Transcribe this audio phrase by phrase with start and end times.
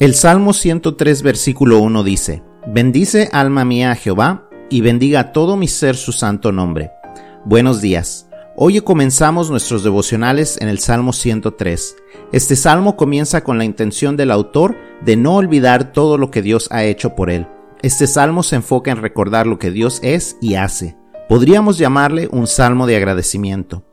[0.00, 5.66] El Salmo 103 versículo 1 dice, Bendice alma mía a Jehová, y bendiga todo mi
[5.66, 6.92] ser su santo nombre.
[7.44, 8.28] Buenos días.
[8.54, 11.96] Hoy comenzamos nuestros devocionales en el Salmo 103.
[12.30, 16.68] Este salmo comienza con la intención del autor de no olvidar todo lo que Dios
[16.70, 17.48] ha hecho por él.
[17.82, 20.96] Este salmo se enfoca en recordar lo que Dios es y hace.
[21.28, 23.87] Podríamos llamarle un salmo de agradecimiento.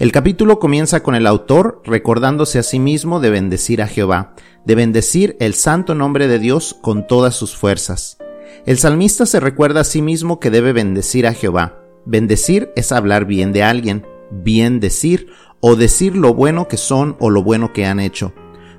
[0.00, 4.32] El capítulo comienza con el autor recordándose a sí mismo de bendecir a Jehová,
[4.64, 8.16] de bendecir el santo nombre de Dios con todas sus fuerzas.
[8.64, 11.82] El salmista se recuerda a sí mismo que debe bendecir a Jehová.
[12.06, 17.28] Bendecir es hablar bien de alguien, bien decir, o decir lo bueno que son o
[17.28, 18.32] lo bueno que han hecho.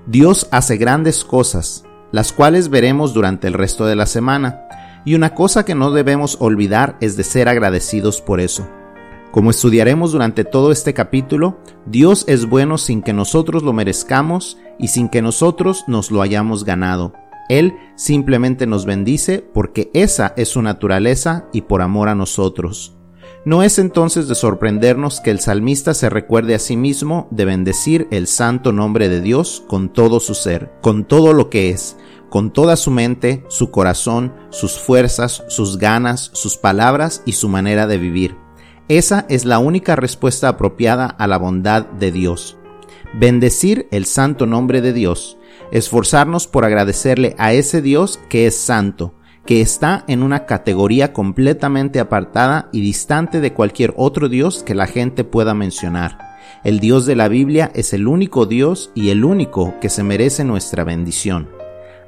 [0.07, 4.63] Dios hace grandes cosas, las cuales veremos durante el resto de la semana,
[5.05, 8.67] y una cosa que no debemos olvidar es de ser agradecidos por eso.
[9.31, 14.89] Como estudiaremos durante todo este capítulo, Dios es bueno sin que nosotros lo merezcamos y
[14.89, 17.13] sin que nosotros nos lo hayamos ganado.
[17.47, 22.97] Él simplemente nos bendice porque esa es su naturaleza y por amor a nosotros.
[23.45, 28.07] No es entonces de sorprendernos que el salmista se recuerde a sí mismo de bendecir
[28.11, 31.95] el santo nombre de Dios con todo su ser, con todo lo que es,
[32.29, 37.87] con toda su mente, su corazón, sus fuerzas, sus ganas, sus palabras y su manera
[37.87, 38.35] de vivir.
[38.91, 42.57] Esa es la única respuesta apropiada a la bondad de Dios.
[43.13, 45.37] Bendecir el santo nombre de Dios,
[45.71, 49.13] esforzarnos por agradecerle a ese Dios que es santo,
[49.45, 54.87] que está en una categoría completamente apartada y distante de cualquier otro Dios que la
[54.87, 56.17] gente pueda mencionar.
[56.65, 60.43] El Dios de la Biblia es el único Dios y el único que se merece
[60.43, 61.47] nuestra bendición.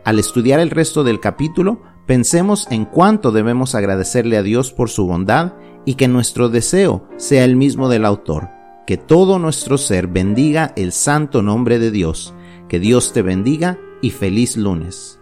[0.04, 5.08] Al estudiar el resto del capítulo, pensemos en cuánto debemos agradecerle a Dios por su
[5.08, 5.54] bondad
[5.86, 8.50] y que nuestro deseo sea el mismo del autor,
[8.86, 12.34] que todo nuestro ser bendiga el santo nombre de Dios.
[12.68, 15.20] Que Dios te bendiga y feliz lunes.